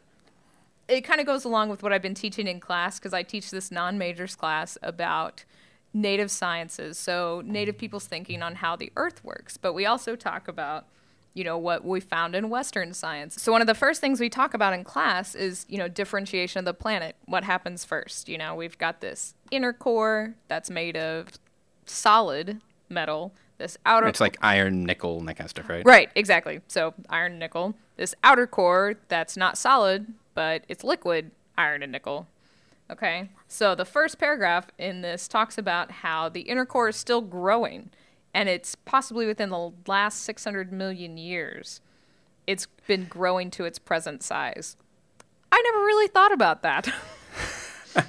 [0.89, 3.51] it kind of goes along with what I've been teaching in class because I teach
[3.51, 5.45] this non-majors class about
[5.93, 9.57] native sciences, so native people's thinking on how the earth works.
[9.57, 10.87] But we also talk about
[11.35, 13.41] you know what we found in western science.
[13.41, 16.61] So one of the first things we talk about in class is, you know, differentiation
[16.61, 17.15] of the planet.
[17.27, 18.29] What happens first?
[18.29, 21.29] You know, we've got this inner core that's made of
[21.85, 25.85] solid metal, this outer It's like iron, nickel, and that kind of stuff, right?
[25.85, 26.61] Right, exactly.
[26.69, 27.75] So iron, nickel.
[27.97, 32.27] This outer core that's not solid, but it's liquid, iron and nickel.
[32.91, 33.31] Okay.
[33.49, 37.91] So the first paragraph in this talks about how the inner core is still growing,
[38.35, 41.81] and it's possibly within the last 600 million years.
[42.47, 44.77] It's been growing to its present size.
[45.51, 46.93] I never really thought about that.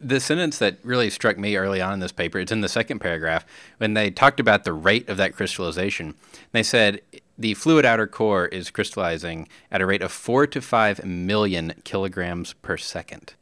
[0.00, 2.98] The sentence that really struck me early on in this paper, it's in the second
[2.98, 3.46] paragraph,
[3.78, 6.14] when they talked about the rate of that crystallization.
[6.50, 7.02] They said
[7.38, 12.52] the fluid outer core is crystallizing at a rate of four to five million kilograms
[12.54, 13.34] per second.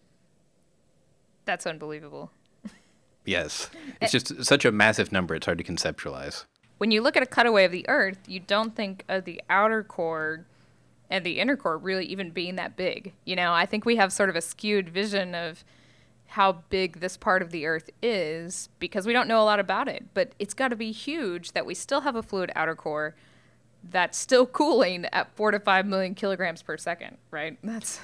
[1.45, 2.31] That's unbelievable.
[3.27, 3.71] Yes.
[4.03, 6.45] It's just such a massive number, it's hard to conceptualize.
[6.77, 9.83] when you look at a cutaway of the Earth, you don't think of the outer
[9.83, 10.45] core
[11.11, 13.13] and the inner core really even being that big.
[13.25, 15.65] You know, I think we have sort of a skewed vision of
[16.29, 19.87] how big this part of the Earth is because we don't know a lot about
[19.87, 20.07] it.
[20.15, 23.15] But it's got to be huge that we still have a fluid outer core
[23.91, 27.59] that's still cooling at four to five million kilograms per second, right?
[27.63, 28.01] That's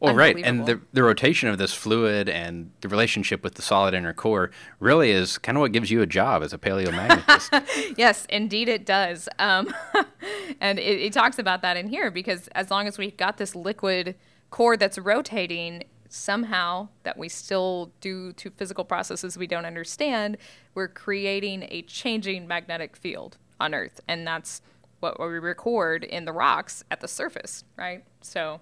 [0.00, 0.36] Well, right.
[0.42, 4.50] And the, the rotation of this fluid and the relationship with the solid inner core
[4.78, 7.94] really is kind of what gives you a job as a paleomagnetist.
[7.96, 9.28] Yes, indeed it does.
[9.38, 9.74] Um,
[10.60, 13.54] and it, it talks about that in here because as long as we've got this
[13.54, 14.14] liquid
[14.48, 20.38] core that's rotating, somehow that we still, due to physical processes we don't understand,
[20.74, 24.00] we're creating a changing magnetic field on Earth.
[24.08, 24.62] And that's
[25.00, 28.02] what we record in the rocks at the surface, right?
[28.22, 28.60] So.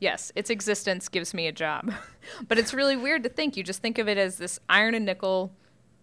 [0.00, 1.92] Yes, its existence gives me a job.
[2.48, 3.56] but it's really weird to think.
[3.56, 5.52] You just think of it as this iron and nickel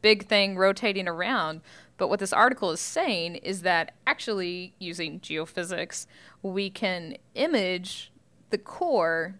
[0.01, 1.61] big thing rotating around.
[1.97, 6.05] But what this article is saying is that actually, using geophysics,
[6.43, 8.11] we can image
[8.51, 9.39] the core,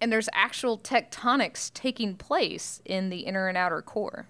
[0.00, 4.26] and there's actual tectonics taking place in the inner and outer core.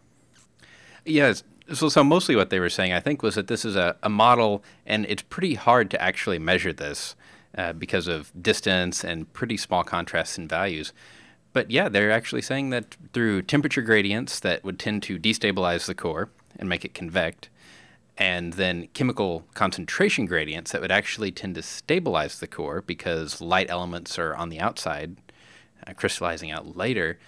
[1.05, 1.43] yes.
[1.73, 4.09] So, so mostly what they were saying, I think, was that this is a, a
[4.09, 7.15] model, and it's pretty hard to actually measure this
[7.57, 10.93] uh, because of distance and pretty small contrasts in values.
[11.53, 15.95] but yeah, they're actually saying that through temperature gradients that would tend to destabilize the
[15.95, 16.29] core
[16.59, 17.49] and make it convect,
[18.17, 23.69] and then chemical concentration gradients that would actually tend to stabilize the core because light
[23.71, 25.17] elements are on the outside,
[25.87, 27.19] uh, crystallizing out later,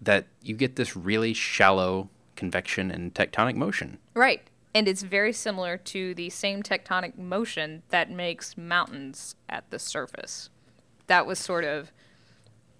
[0.00, 3.98] that you get this really shallow convection and tectonic motion.
[4.14, 4.42] Right.
[4.74, 10.48] And it's very similar to the same tectonic motion that makes mountains at the surface.
[11.08, 11.90] That was sort of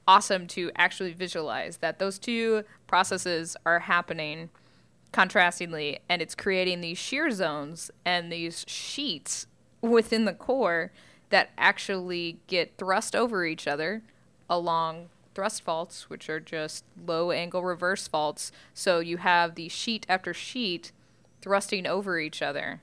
[0.06, 4.50] awesome to actually visualize that those two processes are happening
[5.12, 9.46] contrastingly and it's creating these shear zones and these sheets
[9.80, 10.92] within the core
[11.30, 14.02] that actually get thrust over each other
[14.48, 18.50] along thrust faults, which are just low angle reverse faults.
[18.74, 20.92] So you have the sheet after sheet
[21.40, 22.82] thrusting over each other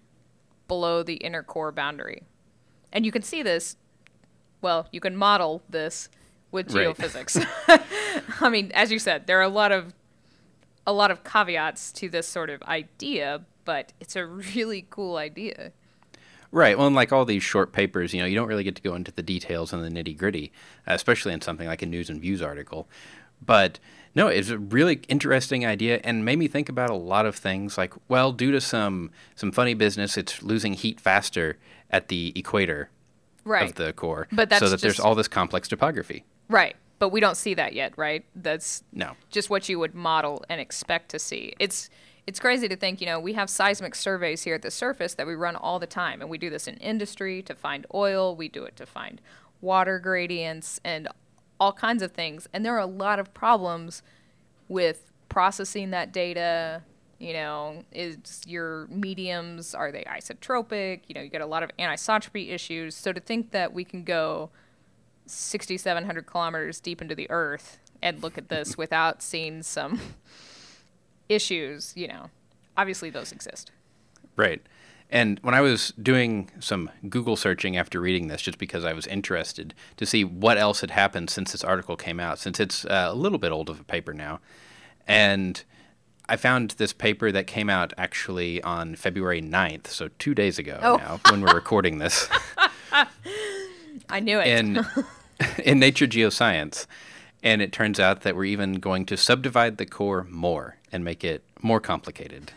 [0.68, 2.24] below the inner core boundary.
[2.92, 3.78] And you can see this,
[4.62, 6.10] well, you can model this
[6.52, 6.88] with Right.
[6.88, 7.46] geophysics.
[8.42, 9.94] I mean, as you said, there are a lot of
[10.86, 15.74] a lot of caveats to this sort of idea, but it's a really cool idea.
[16.50, 16.78] Right.
[16.78, 18.96] Well, and like all these short papers, you know, you don't really get to go
[18.96, 20.54] into the details and the nitty gritty,
[20.86, 22.88] especially in something like a news and views article.
[23.42, 23.80] But
[24.16, 27.78] no, it's a really interesting idea and made me think about a lot of things.
[27.78, 31.58] Like, well, due to some some funny business, it's losing heat faster
[31.92, 32.90] at the equator
[33.46, 33.70] Right.
[33.70, 36.26] of the core, But that's so that there's all this complex topography.
[36.50, 36.76] Right.
[37.00, 38.26] But we don't see that yet, right?
[38.36, 39.16] That's No.
[39.30, 41.54] just what you would model and expect to see.
[41.60, 41.90] It's
[42.26, 45.26] it's crazy to think, you know, we have seismic surveys here at the surface that
[45.26, 48.50] we run all the time and we do this in industry to find oil, we
[48.50, 49.22] do it to find
[49.62, 51.08] water gradients and
[51.60, 52.48] all kinds of things.
[52.54, 54.02] And there are a lot of problems
[54.68, 56.84] with processing that data.
[57.20, 61.02] You know, is your mediums are they isotropic?
[61.08, 62.96] You know, you get a lot of anisotropy issues.
[62.96, 64.50] So to think that we can go
[65.26, 70.00] 6,700 kilometers deep into the earth and look at this without seeing some
[71.30, 72.30] issues, you know,
[72.76, 73.72] obviously those exist.
[74.36, 74.62] Right.
[75.10, 79.08] And when I was doing some Google searching after reading this, just because I was
[79.08, 83.08] interested to see what else had happened since this article came out, since it's uh,
[83.10, 84.40] a little bit old of a paper now,
[85.08, 85.64] and
[86.28, 90.78] I found this paper that came out actually on February 9th, so two days ago
[90.84, 90.96] Oh.
[90.98, 92.28] now, when we're recording this,
[94.10, 94.48] I knew it.
[94.48, 94.86] in,
[95.64, 96.86] in Nature Geoscience.
[97.44, 101.24] And it turns out that we're even going to subdivide the core more and make
[101.24, 102.52] it more complicated.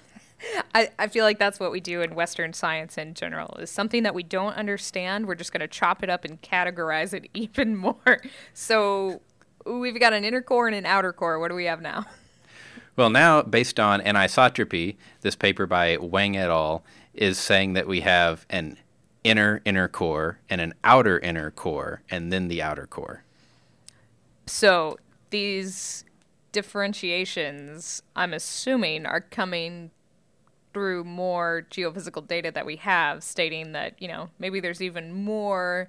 [0.74, 4.02] I, I feel like that's what we do in Western science in general is something
[4.02, 5.26] that we don't understand.
[5.26, 8.20] We're just going to chop it up and categorize it even more.
[8.54, 9.20] So
[9.64, 11.38] we've got an inner core and an outer core.
[11.38, 12.06] What do we have now?
[12.96, 16.84] Well, now, based on anisotropy, this paper by Wang et al.
[17.14, 18.76] is saying that we have an
[19.24, 23.22] inner inner core and an outer inner core, and then the outer core.
[24.46, 24.98] So
[25.30, 26.04] these
[26.52, 29.92] differentiations, I'm assuming, are coming
[30.72, 35.88] through more geophysical data that we have, stating that, you know, maybe there's even more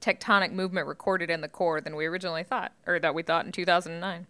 [0.00, 3.52] tectonic movement recorded in the core than we originally thought, or that we thought in
[3.52, 4.26] 2009.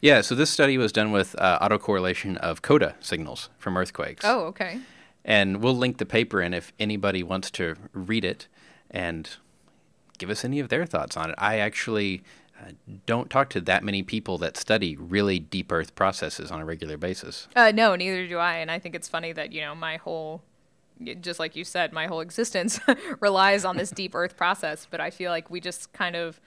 [0.00, 4.24] Yeah, so this study was done with uh, autocorrelation of coda signals from earthquakes.
[4.24, 4.80] Oh, okay.
[5.24, 8.48] And we'll link the paper in if anybody wants to read it
[8.90, 9.30] and
[10.18, 11.36] give us any of their thoughts on it.
[11.38, 12.22] I actually
[13.06, 16.96] don't talk to that many people that study really deep earth processes on a regular
[16.96, 17.48] basis.
[17.56, 18.56] Uh, no, neither do I.
[18.56, 20.42] And I think it's funny that, you know, my whole,
[21.20, 22.80] just like you said, my whole existence
[23.20, 24.86] relies on this deep earth process.
[24.90, 26.40] But I feel like we just kind of,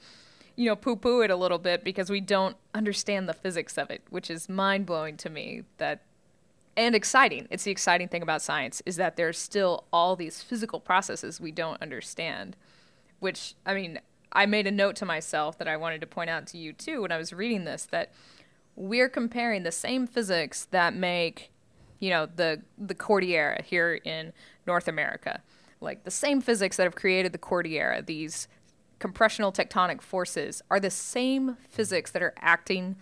[0.56, 3.90] you know, poo poo it a little bit because we don't understand the physics of
[3.90, 6.02] it, which is mind blowing to me that.
[6.78, 7.48] And exciting.
[7.50, 11.54] It's the exciting thing about science is that there's still all these physical processes we
[11.54, 12.58] don't understand.
[13.22, 14.00] Which, I mean,
[14.36, 17.02] I made a note to myself that I wanted to point out to you too
[17.02, 18.12] when I was reading this that
[18.76, 21.52] we're comparing the same physics that make
[22.00, 24.34] you know the the cordillera here in
[24.68, 25.42] North America.
[25.80, 28.48] Like the same physics that have created the cordillera these
[29.00, 32.98] compressional tectonic forces are the same physics that are acting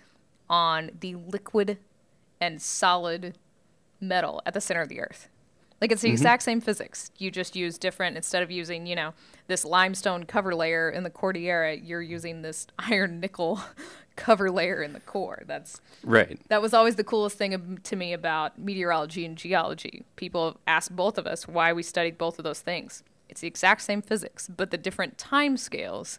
[0.50, 1.80] on the liquid
[2.40, 3.38] and solid
[4.00, 5.30] metal at the center of the earth
[5.84, 6.14] like it's the mm-hmm.
[6.14, 7.12] exact same physics.
[7.18, 9.14] You just use different instead of using, you know,
[9.48, 13.60] this limestone cover layer in the Cordillera, you're using this iron nickel
[14.16, 15.44] cover layer in the core.
[15.46, 16.40] That's Right.
[16.48, 20.06] that was always the coolest thing to me about meteorology and geology.
[20.16, 23.04] People have asked both of us why we studied both of those things.
[23.28, 26.18] It's the exact same physics, but the different time scales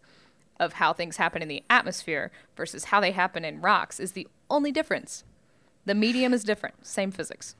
[0.61, 4.29] of how things happen in the atmosphere versus how they happen in rocks is the
[4.51, 5.25] only difference.
[5.87, 7.57] The medium is different, same physics.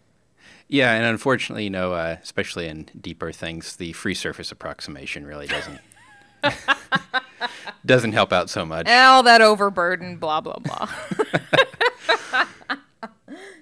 [0.69, 5.47] Yeah, and unfortunately, you know, uh, especially in deeper things, the free surface approximation really
[5.47, 5.81] doesn't
[7.87, 8.89] doesn't help out so much.
[8.89, 10.89] all that overburden, blah blah blah.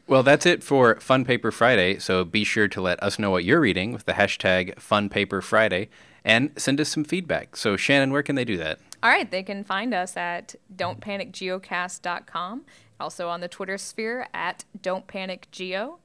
[0.08, 1.98] Well, that's it for Fun Paper Friday.
[1.98, 5.40] So be sure to let us know what you're reading with the hashtag Fun Paper
[5.40, 5.88] Friday
[6.22, 7.56] and send us some feedback.
[7.56, 8.78] So, Shannon, where can they do that?
[9.02, 12.64] All right, they can find us at don'tpanicgeocast.com,
[13.00, 15.98] also on the Twitter sphere at don'tpanicgeo.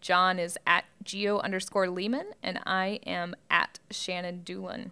[0.00, 4.90] John is at geo underscore Leeman, and I am at Shannon Dulin.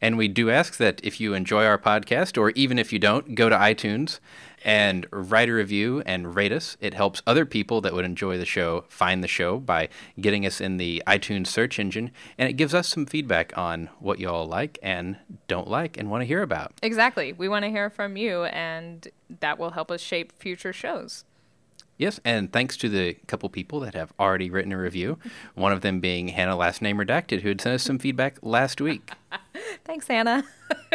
[0.00, 3.34] And we do ask that if you enjoy our podcast, or even if you don't,
[3.34, 4.20] go to iTunes
[4.64, 6.76] and write a review and rate us.
[6.80, 9.88] It helps other people that would enjoy the show find the show by
[10.20, 12.12] getting us in the iTunes search engine.
[12.36, 15.16] And it gives us some feedback on what you all like and
[15.48, 16.74] don't like and want to hear about.
[16.82, 17.32] Exactly.
[17.32, 19.08] We want to hear from you, and
[19.40, 21.24] that will help us shape future shows.
[21.98, 25.18] Yes, and thanks to the couple people that have already written a review,
[25.54, 28.80] one of them being Hannah, last name redacted, who had sent us some feedback last
[28.80, 29.10] week.
[29.84, 30.44] Thanks, Hannah.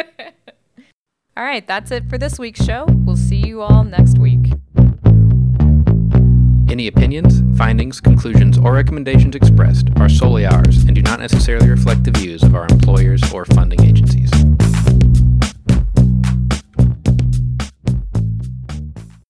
[1.36, 2.86] all right, that's it for this week's show.
[3.04, 4.52] We'll see you all next week.
[6.70, 12.04] Any opinions, findings, conclusions, or recommendations expressed are solely ours and do not necessarily reflect
[12.04, 14.30] the views of our employers or funding agencies.